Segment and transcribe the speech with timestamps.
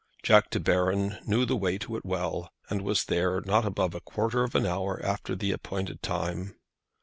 [0.23, 4.01] Jack De Baron knew the way to it well, and was there not above a
[4.01, 6.55] quarter of an hour after the appointed time.